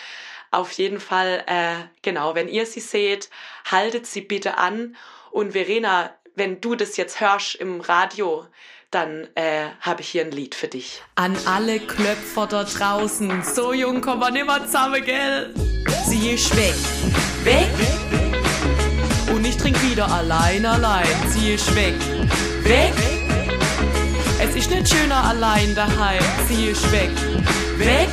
[0.51, 3.31] Auf jeden Fall, äh, genau, wenn ihr sie seht,
[3.71, 4.97] haltet sie bitte an.
[5.31, 8.47] Und Verena, wenn du das jetzt hörst im Radio,
[8.91, 11.03] dann äh, habe ich hier ein Lied für dich.
[11.17, 15.53] An alle Klöpfer da draußen, so jung kommen wir nimmer zusammen, gell?
[16.07, 16.75] Sie ist weg.
[17.45, 17.69] Weg?
[18.13, 18.16] Ich
[19.67, 21.09] trink wieder allein, allein.
[21.31, 21.95] Sie ist weg.
[22.63, 22.93] Weg?
[24.41, 26.23] Es ist nicht schöner allein daheim.
[26.47, 27.11] Sie ist weg.
[27.77, 28.09] Weg?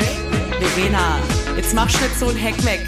[0.60, 1.20] Verena,
[1.56, 2.82] jetzt machst du nicht so ein Heckmeck.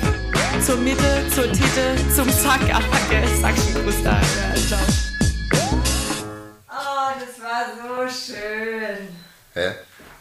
[0.65, 3.27] Zur Mitte, zur Titte, zum Zack, Attacke.
[3.39, 4.13] Sag schon Gruß da.
[4.13, 4.79] Ja, ciao.
[6.71, 9.07] Oh, das war so schön.
[9.53, 9.75] Hä?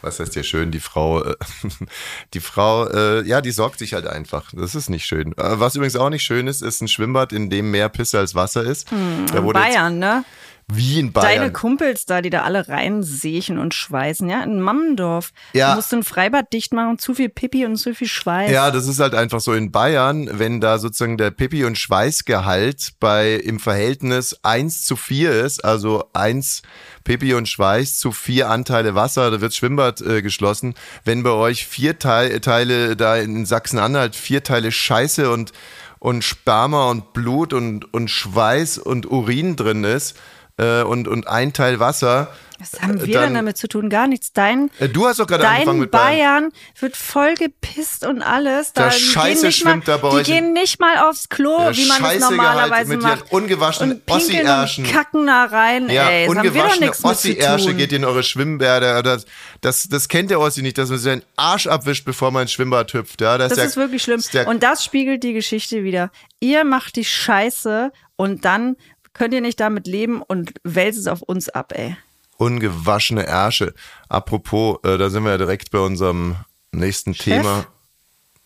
[0.05, 0.69] Was heißt hier schön?
[0.71, 1.35] Die Frau, äh,
[2.33, 4.51] die Frau, äh, ja, die sorgt sich halt einfach.
[4.53, 5.31] Das ist nicht schön.
[5.37, 8.35] Äh, was übrigens auch nicht schön ist, ist ein Schwimmbad, in dem mehr Pisse als
[8.35, 8.91] Wasser ist.
[8.91, 10.23] Hm, Da in wurde jetzt- Bayern, ne?
[10.67, 11.53] Wie in Deine Bayern.
[11.53, 14.43] Kumpels da, die da alle reinsechen und schweißen, ja?
[14.43, 15.31] In Mammendorf.
[15.53, 15.69] Ja.
[15.69, 18.49] Du musst ein Freibad dicht machen, zu viel Pipi und zu viel Schweiß.
[18.49, 22.93] Ja, das ist halt einfach so in Bayern, wenn da sozusagen der Pipi- und Schweißgehalt
[22.99, 26.63] bei im Verhältnis 1 zu 4 ist, also 1
[27.03, 30.73] Pipi und Schweiß zu 4 Anteile Wasser, da wird Schwimmbad äh, geschlossen.
[31.03, 35.51] Wenn bei euch vier Teil, Teile da in Sachsen-Anhalt vier Teile Scheiße und
[35.99, 40.15] und Sperma und Blut und und Schweiß und Urin drin ist
[40.57, 43.89] äh, und und ein Teil Wasser, Was haben wir dann- denn damit zu tun?
[43.89, 44.31] Gar nichts.
[44.31, 46.15] Dein, äh, du hast doch gerade angefangen mit Bayern.
[46.15, 48.71] Bayern wird voll gepisst und alles.
[48.71, 50.97] Da, die Scheiße gehen nicht schwimmt mal, da bei Die euch in- gehen nicht mal
[51.09, 53.31] aufs Klo, Der wie man das Scheißegehalt normalerweise mit macht.
[53.33, 54.85] ungewaschenen und pinkeln Ossi-Ärschen.
[54.85, 55.89] kacken da rein.
[55.89, 59.03] Ja, ey, das ungewaschene mit Ossi-Ärsche geht in eure Schwimmbäder.
[59.03, 59.25] Das,
[59.59, 62.93] das, das kennt der Ossi nicht, dass man seinen Arsch abwischt, bevor man ins Schwimmbad
[62.93, 63.19] hüpft.
[63.19, 64.19] Ja, das, Das der, ist wirklich schlimm.
[64.19, 66.09] ist Und das spiegelt die Geschichte wieder.
[66.39, 68.77] Ihr macht die Scheiße und dann
[69.15, 71.97] könnt ihr nicht damit leben und wälzt es auf uns ab, ey.
[72.37, 73.73] ungewaschene Ärsche.
[74.09, 76.35] Apropos, äh, da sind wir ja direkt bei unserem
[76.71, 77.65] nächsten Thema.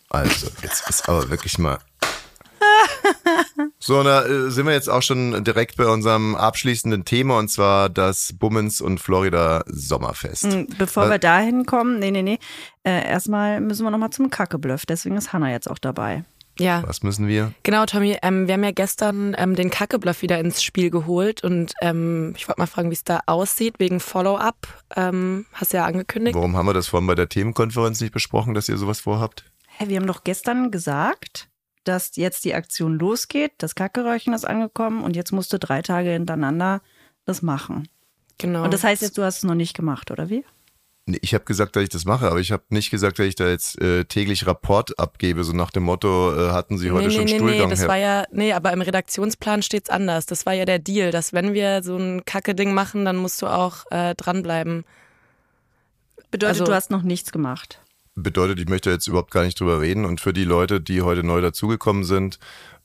[0.09, 1.79] Also, jetzt ist aber wirklich mal.
[3.79, 7.89] So, da äh, sind wir jetzt auch schon direkt bei unserem abschließenden Thema und zwar
[7.89, 10.43] das Bummens und Florida Sommerfest.
[10.43, 12.39] Hm, Bevor wir dahin kommen, nee, nee, nee.
[12.83, 14.85] Äh, erstmal müssen wir nochmal zum Kackebluff.
[14.85, 16.23] Deswegen ist Hanna jetzt auch dabei.
[16.59, 17.53] Ja, Was müssen wir?
[17.63, 18.17] genau, Tommy.
[18.21, 22.47] Ähm, wir haben ja gestern ähm, den Kackebluff wieder ins Spiel geholt und ähm, ich
[22.47, 24.67] wollte mal fragen, wie es da aussieht wegen Follow-up.
[24.95, 26.35] Ähm, hast du ja angekündigt.
[26.35, 29.45] Warum haben wir das vorhin bei der Themenkonferenz nicht besprochen, dass ihr sowas vorhabt?
[29.77, 31.47] Hä, wir haben doch gestern gesagt,
[31.85, 33.53] dass jetzt die Aktion losgeht.
[33.59, 36.81] Das Kackeröhrchen ist angekommen und jetzt musst du drei Tage hintereinander
[37.25, 37.87] das machen.
[38.37, 38.63] Genau.
[38.63, 40.43] Und das heißt jetzt, du hast es noch nicht gemacht, oder wie?
[41.21, 43.47] Ich habe gesagt, dass ich das mache, aber ich habe nicht gesagt, dass ich da
[43.47, 47.23] jetzt äh, täglich Rapport abgebe, so nach dem Motto, äh, hatten Sie heute nee, schon
[47.25, 47.63] nee, nee, Stuhlgang?
[47.65, 50.25] nee, das Herr- war ja, nee, aber im Redaktionsplan steht's anders.
[50.25, 53.47] Das war ja der Deal, dass wenn wir so ein Kacke-Ding machen, dann musst du
[53.47, 54.85] auch äh, dranbleiben.
[56.31, 57.81] Bedeutet, Also- du hast noch nichts gemacht.
[58.15, 60.03] Bedeutet, ich möchte jetzt überhaupt gar nicht drüber reden.
[60.03, 62.37] Und für die Leute, die heute neu dazugekommen sind,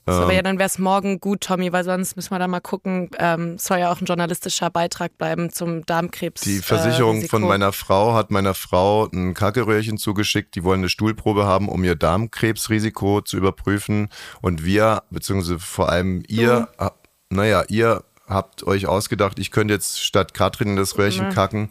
[0.07, 0.31] So, Ähm.
[0.33, 3.09] ja, dann wär's morgen gut, Tommy, weil sonst müssen wir da mal gucken.
[3.19, 6.43] Ähm, soll ja auch ein journalistischer Beitrag bleiben zum Darmkrebs.
[6.43, 10.55] die Versicherung äh, von meiner Frau hat meiner Frau ein Kackeröhrchen zugeschickt.
[10.57, 14.09] Die wollen eine Stuhlprobe haben, um ihr Darmkrebsrisiko zu überprüfen.
[14.43, 16.93] Und wir, beziehungsweise vor allem ihr, ha-
[17.31, 21.69] naja, ihr habt euch ausgedacht, ich könnte jetzt statt Katrin in das Röhrchen kacken.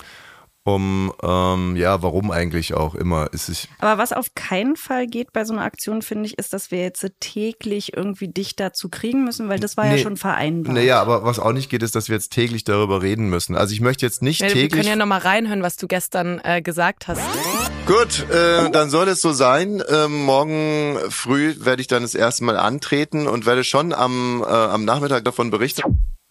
[0.65, 3.27] Um, ähm, ja, warum eigentlich auch immer.
[3.33, 6.53] Ist es, Aber was auf keinen Fall geht bei so einer Aktion, finde ich, ist,
[6.53, 10.01] dass wir jetzt täglich irgendwie dich dazu kriegen müssen, weil das war ja Nee.
[10.03, 10.73] schon vereinbart.
[10.75, 13.55] naja, aber was auch nicht geht, ist, dass wir jetzt täglich darüber reden müssen.
[13.55, 14.87] Also ich möchte jetzt nicht Ja, wir können täglich.
[14.87, 17.21] ja nochmal reinhören, was du gestern äh, gesagt hast.
[17.85, 19.83] Gut, äh, dann soll es so sein.
[19.89, 24.45] Ähm, morgen früh werde ich dann das erste Mal antreten und werde schon am, äh,
[24.45, 25.81] am Nachmittag davon berichten.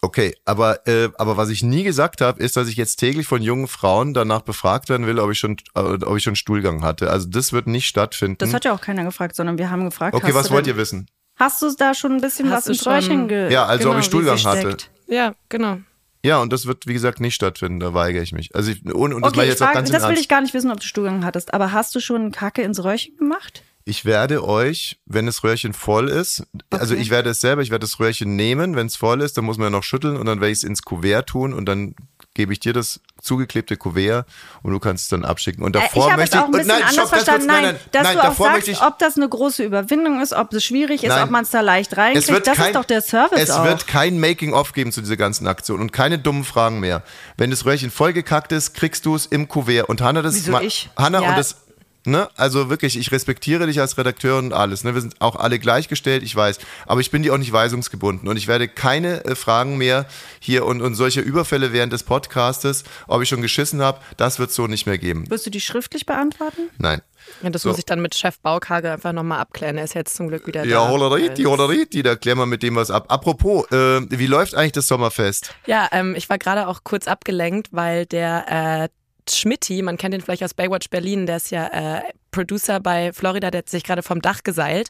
[0.05, 3.41] Okay, aber, äh, aber was ich nie gesagt habe, ist, dass ich jetzt täglich von
[3.41, 7.09] jungen Frauen danach befragt werden will, ob ich schon, äh, ob ich schon Stuhlgang hatte.
[7.09, 8.39] Also das wird nicht stattfinden.
[8.39, 10.67] Das hat ja auch keiner gefragt, sondern wir haben gefragt, okay, hast was du wollt
[10.67, 11.07] denn, ihr wissen?
[11.37, 14.01] Hast du da schon ein bisschen Hast was Röhrchen schon- ge Ja, also ob genau,
[14.01, 14.77] ich Stuhlgang hatte.
[15.07, 15.79] Ja, genau.
[16.25, 17.79] Ja, und das wird, wie gesagt, nicht stattfinden.
[17.79, 18.55] Da weigere ich mich.
[18.57, 20.19] Also ich, und, und das Okay, ich ich jetzt auch frage, ganz im das will
[20.19, 23.17] ich gar nicht wissen, ob du Stuhlgang hattest, aber hast du schon Kacke ins Röhrchen
[23.19, 23.63] gemacht?
[23.85, 27.85] Ich werde euch, wenn das Röhrchen voll ist, also ich werde es selber, ich werde
[27.85, 30.41] das Röhrchen nehmen, wenn es voll ist, dann muss man ja noch schütteln und dann
[30.41, 31.97] werde ich es ins Kuvert tun und dann
[32.35, 34.27] gebe ich dir das zugeklebte Kuvert
[34.63, 35.63] und du kannst es dann abschicken.
[35.65, 37.47] Und Äh, davor ich möchte ich, auch ein bisschen nein, anders verstanden.
[37.49, 40.33] kurz, Nein, nein, dass nein, du auch sagst, ich, ob das eine große Überwindung ist,
[40.33, 41.25] ob es schwierig ist, Nein.
[41.25, 42.29] ob man es da leicht es reinkriegt.
[42.31, 43.65] wird Das kein, ist doch der Service Es auch.
[43.65, 47.03] wird kein Making-of geben zu dieser ganzen Aktion und keine dummen Fragen mehr.
[47.37, 49.89] Wenn das Röhrchen vollgekackt ist, kriegst du es im Kuvert.
[49.89, 50.89] Und Hanna, das Wieso ma- ich?
[50.97, 51.29] Hanna Ja.
[51.31, 51.57] und das,
[52.05, 54.85] ne, also wirklich, ich respektiere dich als Redakteur und alles.
[54.85, 54.95] Ne?
[54.95, 56.59] Wir sind auch alle gleichgestellt, ich weiß.
[56.87, 60.07] Aber ich bin dir auch nicht weisungsgebunden und ich werde keine äh, Fragen mehr
[60.41, 64.51] hier und, und solche Überfälle während des Podcastes, ob ich schon geschissen habe, das wird
[64.53, 65.29] so nicht mehr geben.
[65.31, 66.69] Wirst du die schriftlich beantworten?
[66.79, 67.01] Nein.
[67.43, 67.69] Ja, das So.
[67.69, 69.79] muss ich dann mit Chef Baukage einfach nochmal abklären.
[69.79, 70.69] Er ist jetzt zum Glück wieder da.
[70.69, 73.07] Ja, Holleriti, Holleriti, da klären wir mit dem was ab.
[73.09, 75.55] Apropos, äh, wie läuft eigentlich das Sommerfest?
[75.67, 78.89] Ja, ähm, ich war gerade auch kurz abgelenkt, weil der äh,
[79.31, 83.51] Schmitti, man kennt ihn vielleicht aus Baywatch Berlin, der ist ja äh, Producer bei Florida,
[83.51, 84.89] der hat sich gerade vom Dach geseilt.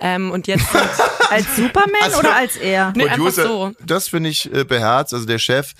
[0.00, 0.66] Ähm, und jetzt
[1.30, 2.92] Als Superman Also- oder als er?
[2.94, 3.72] nee, einfach so.
[3.84, 5.14] Das finde ich äh, beherzt.
[5.14, 5.72] Also der Chef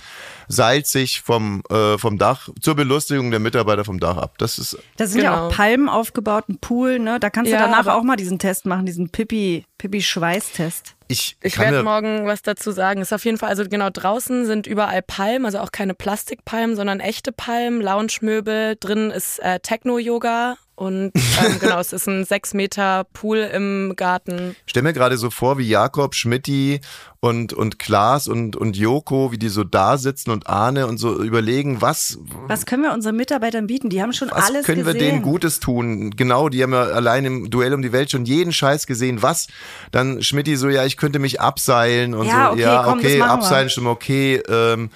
[0.48, 4.36] seilt sich vom, äh, vom Dach zur Belustigung der Mitarbeiter vom Dach ab.
[4.38, 5.46] Das ist Da sind ja Genau.
[5.48, 7.20] auch Palmen aufgebaut, ein Pool, ne?
[7.20, 10.93] Da kannst du Ja, danach aber- auch mal diesen Test machen, diesen Pippi, Pippi-Schweißtest.
[11.08, 13.00] Ich, Ich werde morgen was dazu sagen.
[13.00, 17.00] Ist auf jeden Fall, also genau draußen sind überall Palmen, also auch keine Plastikpalmen, sondern
[17.00, 18.76] echte Palmen, Lounge-Möbel.
[18.80, 24.56] Drin ist äh, Techno-Yoga und ähm, genau, es ist ein sechs Meter Pool im Garten.
[24.66, 26.80] stell mir gerade so vor, wie Jakob, Schmidti
[27.20, 31.22] und, und Klaas und, und Joko, wie die so da sitzen und Arne und so
[31.22, 33.88] überlegen, was, Was können wir unseren Mitarbeitern bieten?
[33.88, 35.12] Die haben schon was alles können wir gesehen.
[35.12, 36.10] denen Gutes tun?
[36.10, 39.22] Genau, die haben ja allein im Duell um die Welt schon jeden Scheiß gesehen.
[39.22, 39.46] Was?
[39.92, 43.16] Dann Schmidti so, ja, ich könnte mich abseilen und Ja, so, okay, ja, komm, okay,
[43.16, 43.30] wir.
[43.30, 44.42] abseilen schon okay.
[44.48, 44.90] Ähm,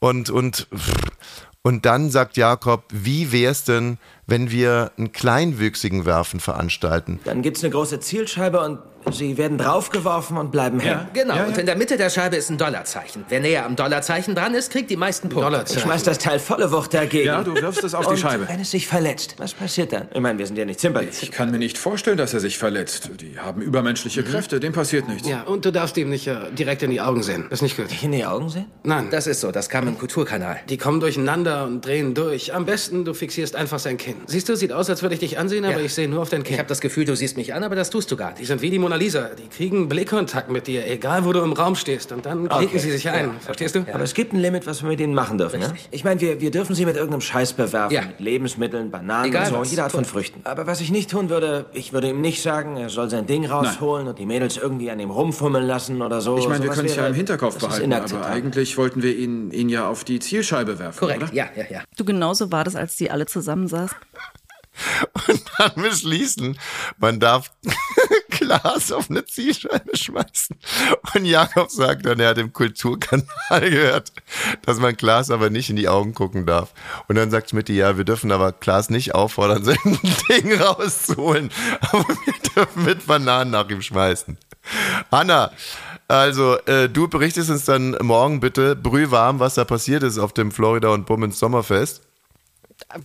[0.00, 0.68] und, und,
[1.62, 7.18] und dann sagt Jakob, wie wär's denn, wenn wir einen kleinwüchsigen Werfen veranstalten?
[7.24, 8.78] Dann gibt's eine große Zielscheibe und
[9.10, 11.08] sie werden draufgeworfen und bleiben hängen.
[11.14, 13.24] Genau, und in der Mitte der Scheibe ist ein Dollarzeichen.
[13.30, 15.64] Wer näher am Dollarzeichen dran ist, kriegt die meisten Punkte.
[15.72, 17.24] Ich schmeiß das Teil volle Wucht dagegen.
[17.26, 18.46] Ja, du wirfst es auf die und Scheibe.
[18.48, 20.08] wenn es sich verletzt, was passiert dann?
[20.12, 21.22] Ich meine, wir sind ja nicht zimperlich.
[21.22, 23.10] Ich kann mir nicht vorstellen, dass er sich verletzt.
[23.20, 25.26] Die haben übermenschliche Kräfte, dem passiert nichts.
[25.26, 27.44] Ja, und du darfst ihm nicht äh, direkt in die Augen sehen.
[27.48, 27.86] Das ist nicht gut.
[28.02, 28.66] In die Augen sehen?
[28.82, 30.58] Nein, Das ist so, das kam im Kulturkanal.
[30.68, 32.52] die kommen durcheinander und drehen durch.
[32.52, 34.28] Am besten, du fixierst einfach sein Kinn.
[34.28, 35.84] Siehst du, sieht aus, als würde ich dich ansehen, aber Ja.
[35.84, 36.54] ich sehe nur auf dein Kinn.
[36.54, 38.48] Ich habe das Gefühl, du siehst mich an, aber das tust du gar die nicht.
[38.48, 39.30] sind wie die Mona Lisa.
[39.36, 42.12] Die kriegen Blickkontakt mit dir, egal wo du im Raum stehst.
[42.12, 42.78] Und dann klicken Okay.
[42.78, 43.30] sie sich ein.
[43.40, 43.84] Verstehst du?
[43.92, 45.72] Aber es gibt ein Limit, was wir mit ihnen machen dürfen, ne?
[45.90, 47.94] Ich meine, wir, wir dürfen sie mit irgendeinem Scheiß bewerfen.
[47.94, 48.02] Ja.
[48.02, 49.70] Mit Lebensmitteln, Bananen Egal und so, was.
[49.70, 50.40] jede Art von Früchten.
[50.44, 53.46] Aber was ich nicht tun würde, ich würde ihm nicht sagen, er soll sein Ding
[53.46, 56.38] rausholen und die Mädels irgendwie an ihm rumfummeln lassen oder so.
[56.38, 59.68] Ich meine, wir können es ja im Hinterkopf behalten, aber eigentlich wollten wir ihn, ihn
[59.68, 61.32] ja auf die Zielscheibe werfen, Korrekt, oder?
[61.34, 61.80] ja, ja, ja.
[61.96, 63.96] Du, genauso war das, als die alle zusammensaßen.
[65.28, 66.58] Und dann beschließen,
[66.98, 67.50] man darf
[68.30, 70.56] Glas auf eine Zielscheibe schmeißen.
[71.14, 73.26] Und Jakob sagt dann, er hat im Kulturkanal
[73.60, 74.12] gehört,
[74.62, 76.72] dass man Glas aber nicht in die Augen gucken darf.
[77.08, 81.50] Und dann sagt Schmidt, ja, wir dürfen aber Glas nicht auffordern, sein Ding rauszuholen.
[81.80, 84.38] Aber wir dürfen mit Bananen nach ihm schmeißen.
[85.10, 85.50] Anna,
[86.08, 90.52] also äh, du berichtest uns dann morgen bitte brühwarm, was da passiert ist auf dem
[90.52, 92.02] Florida und Bummens Sommerfest.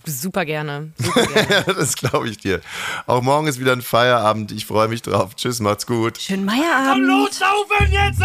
[0.06, 0.92] Super gerne.
[0.98, 1.64] Super gerne.
[1.66, 2.60] Ja, das glaube ich dir.
[3.06, 4.52] Auch morgen ist wieder ein Feierabend.
[4.52, 5.34] Ich freue mich drauf.
[5.36, 6.18] Tschüss, macht's gut.
[6.18, 7.06] Schönen Meierabend.
[7.06, 8.20] laufen jetzt!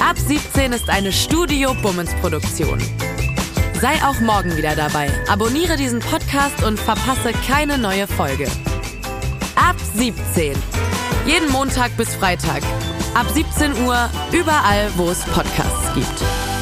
[0.00, 2.80] Ab 17 ist eine Studio Bummens Produktion.
[3.80, 5.10] Sei auch morgen wieder dabei.
[5.28, 8.48] Abonniere diesen Podcast und verpasse keine neue Folge.
[9.54, 10.56] Ab 17.
[11.26, 12.62] Jeden Montag bis Freitag.
[13.16, 16.55] Ab 17 Uhr überall, wo es Podcasts gibt.